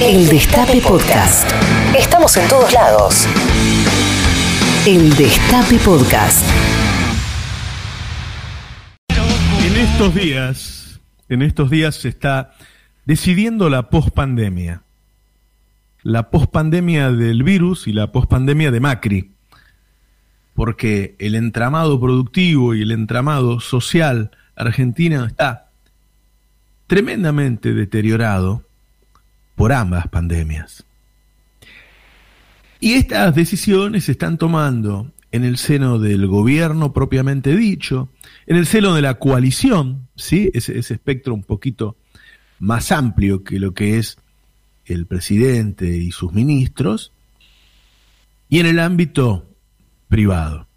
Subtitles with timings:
[0.00, 1.50] El Destape Podcast.
[1.98, 3.26] Estamos en todos lados.
[4.86, 6.48] El Destape Podcast.
[9.60, 12.54] En estos días, en estos días se está
[13.06, 14.82] decidiendo la pospandemia.
[16.04, 19.32] La pospandemia del virus y la pospandemia de Macri.
[20.54, 25.70] Porque el entramado productivo y el entramado social argentino está
[26.86, 28.67] tremendamente deteriorado
[29.58, 30.84] por ambas pandemias.
[32.80, 38.08] Y estas decisiones se están tomando en el seno del gobierno propiamente dicho,
[38.46, 40.50] en el seno de la coalición, ¿sí?
[40.54, 41.96] ese, ese espectro un poquito
[42.60, 44.16] más amplio que lo que es
[44.86, 47.12] el presidente y sus ministros,
[48.48, 49.44] y en el ámbito
[50.08, 50.68] privado.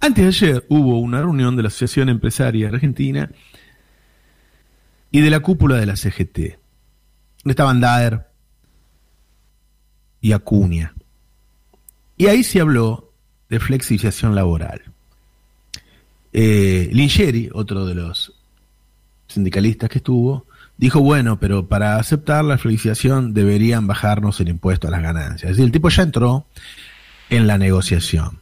[0.00, 3.30] Antes de ayer hubo una reunión de la Asociación Empresaria Argentina
[5.10, 6.58] y de la cúpula de la CGT.
[7.44, 8.26] Estaban Daer
[10.20, 10.94] y Acuña.
[12.16, 13.12] Y ahí se habló
[13.48, 14.82] de flexibilización laboral.
[16.32, 18.34] Eh, Lingeri, otro de los
[19.26, 24.90] sindicalistas que estuvo, dijo, bueno, pero para aceptar la flexibilización deberían bajarnos el impuesto a
[24.90, 25.42] las ganancias.
[25.42, 26.46] Es decir, el tipo ya entró
[27.30, 28.40] en la negociación.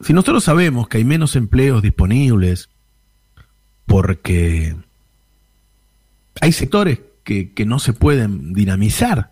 [0.00, 2.68] Si nosotros sabemos que hay menos empleos disponibles
[3.86, 4.76] porque
[6.40, 9.30] hay sectores que, no se pueden dinamizar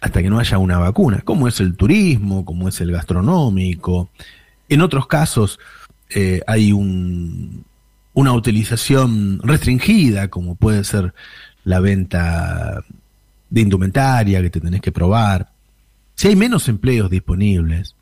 [0.00, 4.10] hasta que no haya una vacuna, como es el turismo, como es el gastronómico.
[4.68, 5.58] En otros casos
[6.10, 7.64] eh, hay un,
[8.12, 11.14] una utilización restringida, como puede ser
[11.64, 12.84] la venta
[13.48, 15.52] de indumentaria que te tenés que probar.
[16.16, 17.96] Si hay menos empleos disponibles,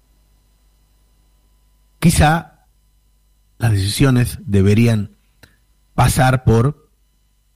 [2.00, 2.64] quizá
[3.58, 5.12] las decisiones deberían
[5.94, 6.90] pasar por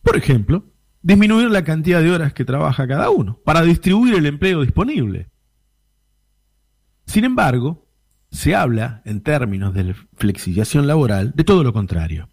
[0.07, 0.65] por ejemplo,
[1.03, 5.31] disminuir la cantidad de horas que trabaja cada uno para distribuir el empleo disponible.
[7.07, 7.89] Sin embargo,
[8.31, 12.29] se habla, en términos de flexibilización laboral, de todo lo contrario.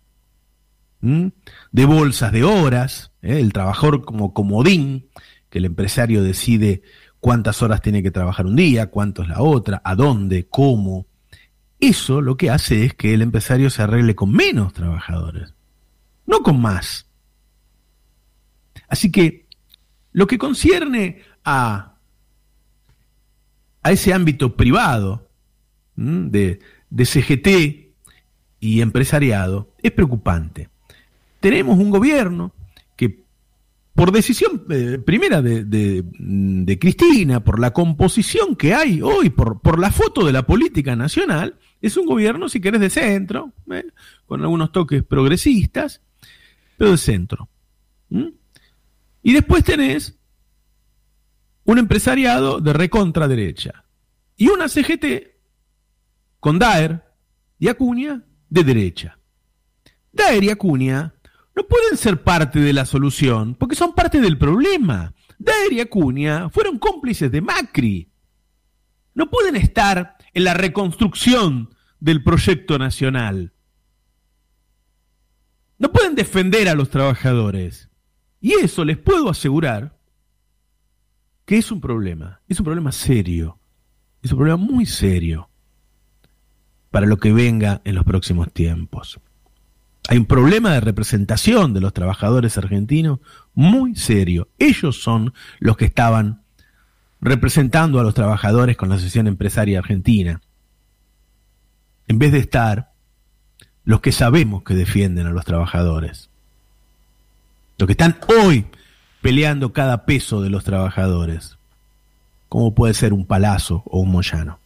[1.01, 1.29] ¿Mm?
[1.72, 3.39] De bolsas de horas, ¿eh?
[3.39, 5.09] el trabajador como comodín,
[5.50, 6.84] que el empresario decide
[7.19, 11.07] cuántas horas tiene que trabajar un día, cuánto es la otra, a dónde, cómo.
[11.79, 15.55] Eso lo que hace es que el empresario se arregle con menos trabajadores,
[16.28, 17.07] no con más.
[18.93, 19.47] Así que
[20.11, 21.95] lo que concierne a,
[23.81, 25.31] a ese ámbito privado
[25.95, 26.59] de,
[26.91, 27.47] de CGT
[28.59, 30.69] y empresariado es preocupante.
[31.39, 32.53] Tenemos un gobierno
[32.95, 33.23] que
[33.95, 39.79] por decisión eh, primera de, de, Cristina, por la composición que hay hoy, por, por,
[39.79, 43.85] la foto de la política nacional, es un gobierno, si querés, de centro, ¿eh?
[44.27, 46.03] con algunos toques progresistas,
[46.77, 47.49] pero de centro.
[49.23, 50.19] Y después tenés
[51.63, 53.85] un empresariado de recontra derecha
[54.35, 55.06] y una CGT
[56.39, 57.03] con Daer
[57.57, 59.17] y Acuña de derecha.
[60.11, 61.13] Daer y Acuña
[61.56, 65.13] no pueden ser parte de la solución porque son parte del problema.
[65.40, 68.11] Daer y Acuña fueron cómplices de Macri.
[69.13, 73.53] No pueden estar en la reconstrucción del proyecto nacional.
[75.78, 77.90] No pueden defender a los trabajadores.
[78.43, 79.97] Y eso les puedo asegurar
[81.45, 83.57] que es un problema, es un problema serio,
[84.21, 85.49] es un problema muy serio
[86.91, 89.21] para lo que venga en los próximos tiempos.
[90.09, 93.19] Hay un problema de representación de los trabajadores argentinos
[93.53, 94.49] muy serio.
[94.59, 96.43] Ellos son los que estaban
[97.21, 100.41] representando a los trabajadores con la Asociación Empresaria Argentina,
[102.09, 102.91] en vez de estar
[103.85, 106.32] los que sabemos que defienden a los trabajadores
[107.88, 108.66] que están hoy
[109.21, 111.57] peleando cada peso de los trabajadores,
[112.49, 114.59] como puede ser un Palazzo o un Moyano,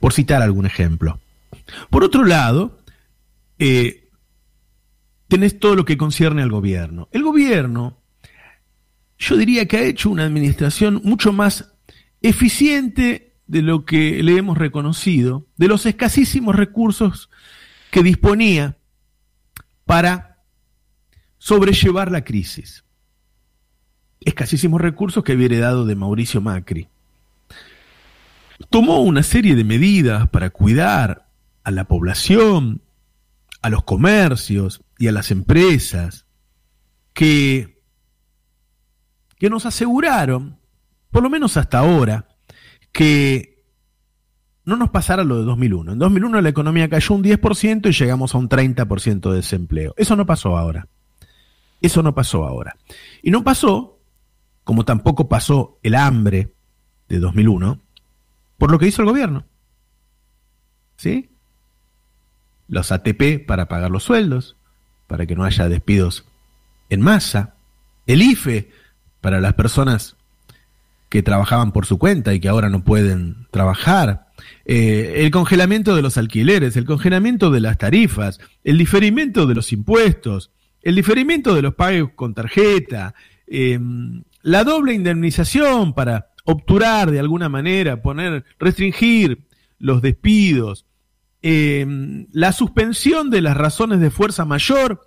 [0.00, 1.20] por citar algún ejemplo.
[1.90, 2.78] Por otro lado,
[3.58, 4.08] eh,
[5.28, 7.08] tenés todo lo que concierne al gobierno.
[7.12, 7.98] El gobierno,
[9.18, 11.72] yo diría que ha hecho una administración mucho más
[12.22, 17.30] eficiente de lo que le hemos reconocido, de los escasísimos recursos
[17.90, 18.76] que disponía
[19.84, 20.27] para
[21.38, 22.84] sobrellevar la crisis.
[24.20, 26.88] Escasísimos recursos que había heredado de Mauricio Macri.
[28.70, 31.28] Tomó una serie de medidas para cuidar
[31.62, 32.82] a la población,
[33.62, 36.26] a los comercios y a las empresas
[37.12, 37.82] que,
[39.38, 40.58] que nos aseguraron,
[41.10, 42.28] por lo menos hasta ahora,
[42.90, 43.64] que
[44.64, 45.92] no nos pasara lo de 2001.
[45.92, 49.94] En 2001 la economía cayó un 10% y llegamos a un 30% de desempleo.
[49.96, 50.88] Eso no pasó ahora.
[51.80, 52.76] Eso no pasó ahora.
[53.22, 53.98] Y no pasó,
[54.64, 56.52] como tampoco pasó el hambre
[57.08, 57.80] de 2001,
[58.56, 59.44] por lo que hizo el gobierno.
[60.96, 61.30] ¿Sí?
[62.66, 64.56] Los ATP para pagar los sueldos,
[65.06, 66.26] para que no haya despidos
[66.90, 67.54] en masa,
[68.06, 68.70] el IFE
[69.20, 70.16] para las personas
[71.08, 74.28] que trabajaban por su cuenta y que ahora no pueden trabajar,
[74.64, 79.72] eh, el congelamiento de los alquileres, el congelamiento de las tarifas, el diferimiento de los
[79.72, 80.50] impuestos,
[80.82, 83.14] el diferimiento de los pagos con tarjeta,
[83.46, 89.44] em, la doble indemnización para obturar de alguna manera, poner, restringir
[89.78, 90.86] los despidos,
[91.42, 95.00] em, la suspensión de las razones de fuerza mayor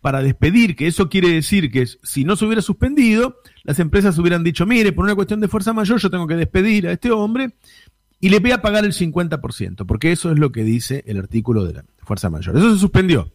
[0.00, 4.44] para despedir, que eso quiere decir que si no se hubiera suspendido, las empresas hubieran
[4.44, 7.54] dicho, mire, por una cuestión de fuerza mayor yo tengo que despedir a este hombre
[8.20, 11.64] y le voy a pagar el 50%, porque eso es lo que dice el artículo
[11.64, 12.56] de la fuerza mayor.
[12.56, 13.32] Eso se suspendió.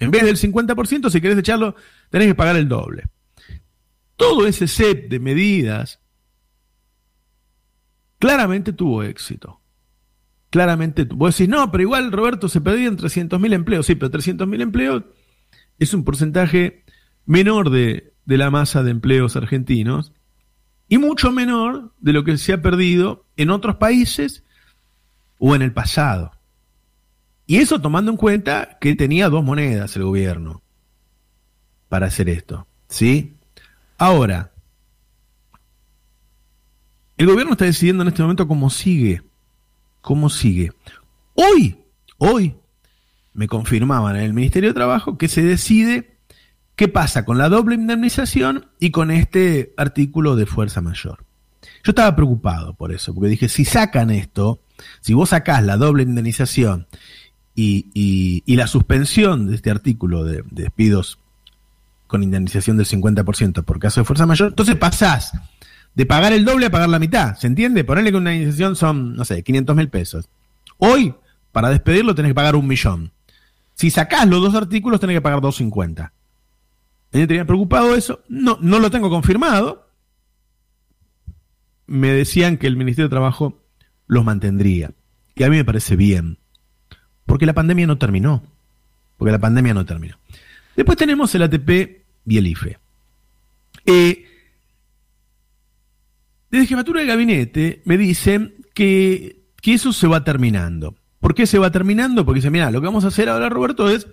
[0.00, 1.76] En vez del 50%, si querés echarlo,
[2.08, 3.04] tenés que pagar el doble.
[4.16, 6.00] Todo ese set de medidas
[8.18, 9.60] claramente tuvo éxito.
[10.48, 13.86] Claramente, vos decís, no, pero igual Roberto se perdían 300.000 empleos.
[13.86, 15.04] Sí, pero 300.000 empleos
[15.78, 16.84] es un porcentaje
[17.24, 20.12] menor de, de la masa de empleos argentinos
[20.88, 24.44] y mucho menor de lo que se ha perdido en otros países
[25.38, 26.32] o en el pasado.
[27.50, 30.62] Y eso tomando en cuenta que tenía dos monedas el gobierno
[31.88, 32.68] para hacer esto.
[32.86, 33.34] ¿Sí?
[33.98, 34.52] Ahora,
[37.16, 39.24] el gobierno está decidiendo en este momento cómo sigue.
[40.00, 40.70] ¿Cómo sigue?
[41.34, 41.76] Hoy,
[42.18, 42.54] hoy,
[43.32, 46.18] me confirmaban en el Ministerio de Trabajo que se decide
[46.76, 51.26] qué pasa con la doble indemnización y con este artículo de fuerza mayor.
[51.82, 54.62] Yo estaba preocupado por eso, porque dije, si sacan esto,
[55.00, 56.86] si vos sacás la doble indemnización
[57.54, 61.18] y, la suspensión de este artículo de, despidos
[62.06, 65.32] con indemnización del 50% por caso de fuerza mayor, entonces pasás
[65.94, 67.84] de pagar el doble a pagar la mitad, ¿se entiende?
[67.84, 70.28] Ponerle que una indemnización son, no sé, 500 mil pesos.
[70.78, 71.14] Hoy,
[71.52, 73.12] para despedirlo, tenés que pagar un millón.
[73.74, 76.12] Si sacás los dos artículos, tenés que pagar 250.
[77.12, 78.20] Me tenía preocupado eso.
[78.28, 79.88] No, no lo tengo confirmado.
[81.86, 83.58] Me decían que el Ministerio de Trabajo
[84.06, 84.92] los mantendría.
[85.34, 86.39] Y a mí me parece bien.
[87.30, 88.42] Porque la pandemia no terminó.
[89.16, 90.16] Porque la pandemia no terminó.
[90.74, 92.76] Después tenemos el ATP y el IFE.
[93.86, 94.26] Eh,
[96.50, 100.96] desde Jefatura de Gabinete me dicen que, que eso se va terminando.
[101.20, 102.24] ¿Por qué se va terminando?
[102.24, 104.08] Porque dice, mira, lo que vamos a hacer ahora, Roberto, es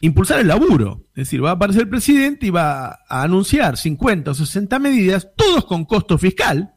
[0.00, 1.02] impulsar el laburo.
[1.16, 5.30] Es decir, va a aparecer el presidente y va a anunciar 50 o 60 medidas,
[5.34, 6.74] todos con costo fiscal,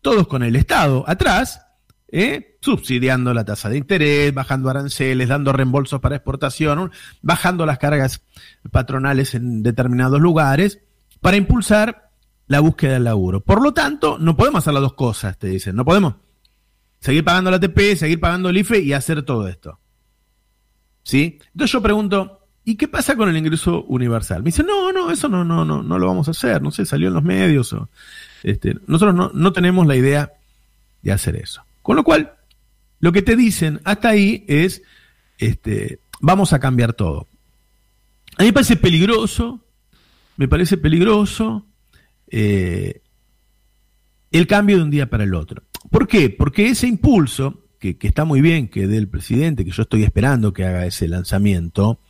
[0.00, 1.65] todos con el Estado atrás,
[2.08, 2.56] ¿eh?
[2.60, 6.90] subsidiando la tasa de interés, bajando aranceles, dando reembolsos para exportación,
[7.22, 8.22] bajando las cargas
[8.70, 10.80] patronales en determinados lugares,
[11.20, 12.10] para impulsar
[12.46, 13.40] la búsqueda del laburo.
[13.40, 15.76] Por lo tanto, no podemos hacer las dos cosas, te dicen.
[15.76, 16.14] No podemos
[17.00, 19.78] seguir pagando la ATP, seguir pagando el IFE y hacer todo esto.
[21.02, 21.38] ¿Sí?
[21.52, 24.42] Entonces yo pregunto, ¿y qué pasa con el ingreso universal?
[24.42, 26.84] Me dicen, no, no, eso no, no, no, no lo vamos a hacer, no sé,
[26.84, 27.72] salió en los medios.
[27.72, 27.88] O,
[28.42, 30.32] este, nosotros no, no tenemos la idea
[31.02, 31.62] de hacer eso.
[31.86, 32.32] Con lo cual,
[32.98, 34.82] lo que te dicen hasta ahí es,
[35.38, 37.28] este, vamos a cambiar todo.
[38.36, 39.64] A mí me parece peligroso,
[40.36, 41.64] me parece peligroso
[42.26, 43.02] eh,
[44.32, 45.62] el cambio de un día para el otro.
[45.88, 46.28] ¿Por qué?
[46.28, 50.52] Porque ese impulso, que, está muy bien que dé el presidente, que yo estoy esperando
[50.52, 52.00] que haga ese lanzamiento,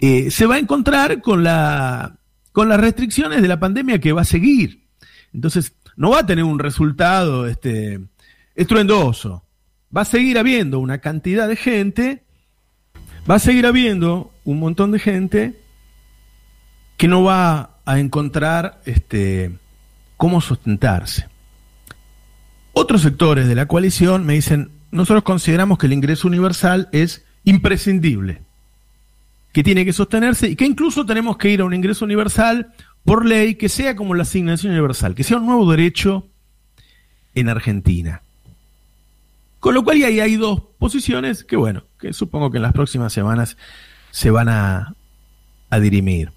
[0.00, 2.20] eh, se va a encontrar con, la,
[2.52, 4.86] con las restricciones de la pandemia que va a seguir.
[5.32, 7.98] Entonces, no va a tener un resultado este,
[8.60, 9.42] estruendoso.
[9.94, 12.22] Va a seguir habiendo una cantidad de gente,
[13.28, 15.58] va a seguir habiendo un montón de gente
[16.98, 19.52] que no va a encontrar este,
[20.18, 21.26] cómo sustentarse.
[22.74, 28.42] Otros sectores de la coalición me dicen, nosotros consideramos que el ingreso universal es imprescindible,
[29.52, 32.74] que tiene que sostenerse y que incluso tenemos que ir a un ingreso universal
[33.04, 36.28] por ley que sea como la asignación universal, que sea un nuevo derecho
[37.34, 38.20] en Argentina.
[39.60, 43.12] Con lo cual ahí hay dos posiciones que, bueno, que supongo que en las próximas
[43.12, 43.56] semanas
[44.10, 44.96] se van a,
[45.68, 46.32] a dirimir.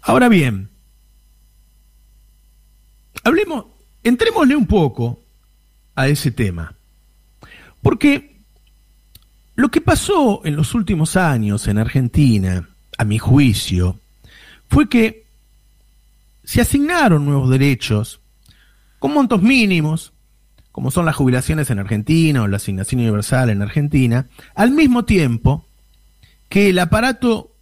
[0.00, 0.70] Ahora bien,
[3.24, 3.66] hablemos,
[4.02, 5.20] entrémosle un poco
[5.96, 6.74] a ese tema.
[7.82, 8.40] Porque
[9.56, 13.98] lo que pasó en los últimos años en Argentina, a mi juicio,
[14.68, 15.26] fue que
[16.44, 18.20] se asignaron nuevos derechos
[18.98, 20.13] con montos mínimos
[20.74, 24.26] como son las jubilaciones en Argentina o la asignación universal en Argentina,
[24.56, 25.64] al mismo tiempo
[26.48, 27.52] que el aparato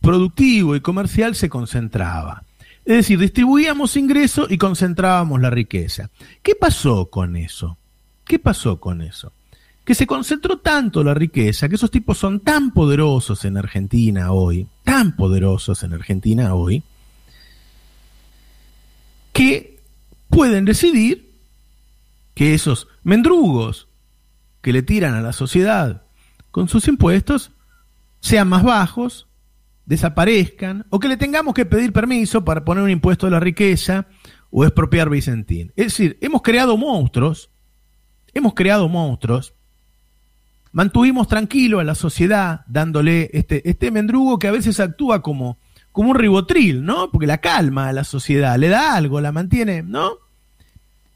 [0.00, 2.44] productivo y comercial se concentraba.
[2.86, 6.08] Es decir, distribuíamos ingresos y concentrábamos la riqueza.
[6.42, 7.76] ¿Qué pasó con eso?
[8.24, 9.34] ¿Qué pasó con eso?
[9.84, 14.66] Que se concentró tanto la riqueza, que esos tipos son tan poderosos en Argentina hoy,
[14.82, 16.82] tan poderosos en Argentina hoy,
[19.34, 19.78] que
[20.30, 21.25] pueden decidir
[22.36, 23.88] que esos mendrugos
[24.60, 26.02] que le tiran a la sociedad
[26.50, 27.50] con sus impuestos
[28.20, 29.26] sean más bajos,
[29.86, 34.06] desaparezcan, o que le tengamos que pedir permiso para poner un impuesto a la riqueza
[34.50, 35.72] o expropiar Vicentín.
[35.76, 37.50] Es decir, hemos creado monstruos,
[38.34, 39.54] hemos creado monstruos,
[40.72, 45.58] mantuvimos tranquilo a la sociedad dándole este, este mendrugo que a veces actúa como,
[45.90, 47.10] como un ribotril, ¿no?
[47.10, 50.25] Porque la calma a la sociedad, le da algo, la mantiene, ¿no?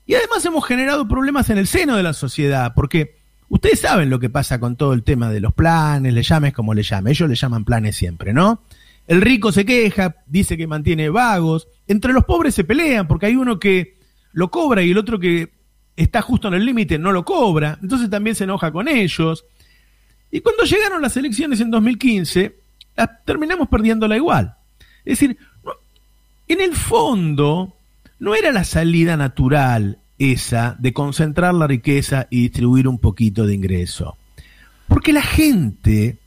[0.06, 4.20] Y además hemos generado problemas en el seno de la sociedad, porque Ustedes saben lo
[4.20, 7.28] que pasa con todo el tema de los planes, le llames como le llame, ellos
[7.28, 8.62] le llaman planes siempre, ¿no?
[9.08, 13.34] El rico se queja, dice que mantiene vagos, entre los pobres se pelean porque hay
[13.34, 13.96] uno que
[14.32, 15.50] lo cobra y el otro que
[15.96, 19.44] está justo en el límite no lo cobra, entonces también se enoja con ellos.
[20.30, 22.56] Y cuando llegaron las elecciones en 2015,
[23.24, 24.54] terminamos perdiéndola igual.
[25.04, 25.36] Es decir,
[26.46, 27.76] en el fondo
[28.20, 33.54] no era la salida natural esa de concentrar la riqueza y distribuir un poquito de
[33.54, 34.16] ingreso.
[34.86, 36.18] Porque la gente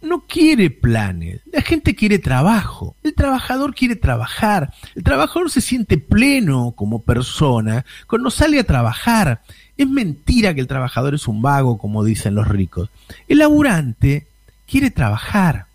[0.00, 5.98] no quiere planes, la gente quiere trabajo, el trabajador quiere trabajar, el trabajador se siente
[5.98, 9.42] pleno como persona cuando sale a trabajar.
[9.76, 12.90] Es mentira que el trabajador es un vago, como dicen los ricos.
[13.28, 14.26] El laburante
[14.66, 15.66] quiere trabajar.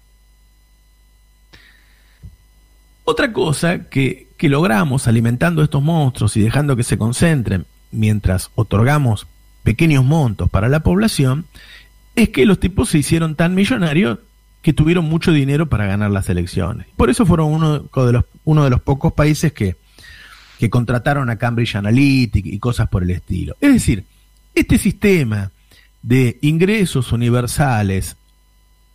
[3.05, 9.25] Otra cosa que, que logramos alimentando estos monstruos y dejando que se concentren mientras otorgamos
[9.63, 11.45] pequeños montos para la población,
[12.13, 14.19] es que los tipos se hicieron tan millonarios
[14.61, 16.87] que tuvieron mucho dinero para ganar las elecciones.
[16.97, 19.77] Por eso fueron uno de los, uno de los pocos países que,
[20.59, 23.55] que contrataron a Cambridge Analytica y cosas por el estilo.
[23.61, 24.03] Es decir,
[24.53, 25.51] este sistema
[26.01, 28.17] de ingresos universales,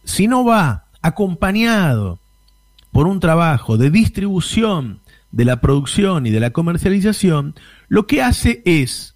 [0.05, 2.19] si no va acompañado
[2.93, 7.54] por un trabajo de distribución de la producción y de la comercialización,
[7.88, 9.14] lo que hace es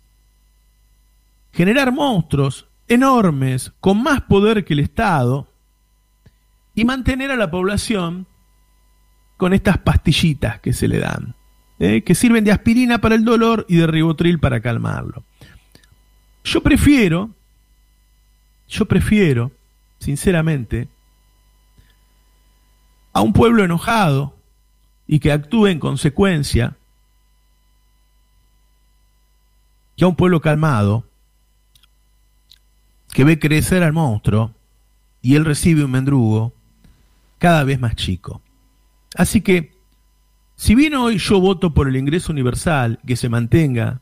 [1.53, 5.49] generar monstruos enormes con más poder que el Estado
[6.75, 8.27] y mantener a la población
[9.37, 11.35] con estas pastillitas que se le dan,
[11.79, 12.03] ¿eh?
[12.03, 15.25] que sirven de aspirina para el dolor y de ribotril para calmarlo.
[16.45, 17.31] Yo prefiero,
[18.69, 19.53] yo prefiero,
[19.99, 20.89] sinceramente,
[23.13, 24.37] a un pueblo enojado
[25.07, 26.77] y que actúe en consecuencia,
[29.97, 31.05] que a un pueblo calmado,
[33.13, 34.55] que ve crecer al monstruo
[35.21, 36.53] y él recibe un mendrugo
[37.39, 38.41] cada vez más chico.
[39.15, 39.75] Así que,
[40.57, 44.01] si bien hoy yo voto por el ingreso universal que se mantenga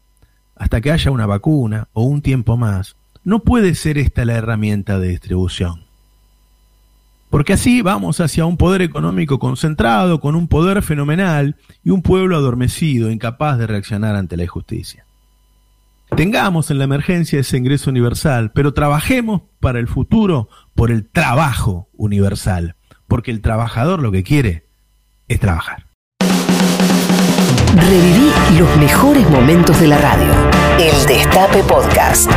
[0.55, 4.99] hasta que haya una vacuna o un tiempo más, no puede ser esta la herramienta
[4.99, 5.90] de distribución.
[7.31, 12.37] Porque así vamos hacia un poder económico concentrado, con un poder fenomenal y un pueblo
[12.37, 15.07] adormecido, incapaz de reaccionar ante la injusticia.
[16.17, 21.89] Tengamos en la emergencia ese ingreso universal, pero trabajemos para el futuro por el trabajo
[21.93, 22.75] universal,
[23.07, 24.67] porque el trabajador lo que quiere
[25.29, 25.87] es trabajar.
[27.77, 30.33] Reviví los mejores momentos de la radio.
[30.81, 32.31] El Destape Podcast.